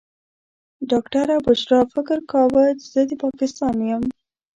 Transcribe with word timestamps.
ډاکټره 0.89 1.35
بشرا 1.45 1.79
فکر 1.93 2.17
کاوه 2.31 2.65
زه 2.91 3.01
د 3.09 3.11
پاکستان 3.23 3.75
یم. 3.89 4.03